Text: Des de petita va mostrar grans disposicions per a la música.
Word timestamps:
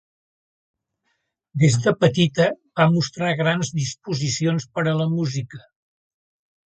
Des 1.63 1.75
de 1.83 1.93
petita 2.05 2.47
va 2.81 2.87
mostrar 2.95 3.31
grans 3.43 3.71
disposicions 3.83 4.67
per 4.79 4.87
a 4.89 4.95
la 5.03 5.07
música. 5.17 5.63